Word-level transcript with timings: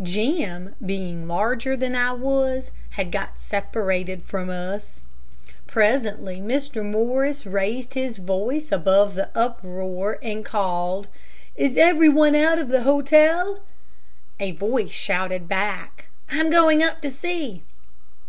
Jim, 0.00 0.76
being 0.86 1.26
larger 1.26 1.76
than 1.76 1.96
I 1.96 2.12
was, 2.12 2.70
had 2.90 3.10
got 3.10 3.40
separated 3.40 4.22
from 4.22 4.48
us. 4.48 5.00
Presently 5.66 6.40
Mr. 6.40 6.88
Morris 6.88 7.44
raised 7.46 7.94
his 7.94 8.18
voice 8.18 8.70
above 8.70 9.16
the 9.16 9.28
uproar, 9.34 10.20
and 10.22 10.44
called, 10.44 11.08
"Is 11.56 11.76
every 11.76 12.08
one 12.08 12.36
out 12.36 12.60
of 12.60 12.68
the 12.68 12.84
hotel?" 12.84 13.58
A 14.38 14.52
voice 14.52 14.92
shouted 14.92 15.48
back, 15.48 16.04
"I'm 16.30 16.48
going 16.48 16.80
up 16.84 17.00
to 17.02 17.10
see." 17.10 17.64